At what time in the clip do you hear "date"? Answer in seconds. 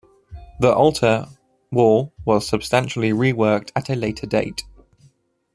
4.25-4.63